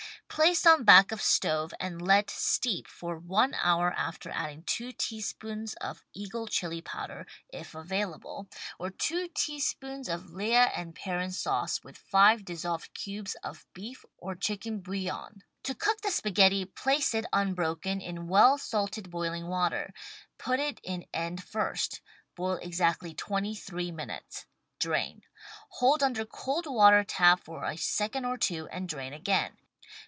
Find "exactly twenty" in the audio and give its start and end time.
22.55-23.53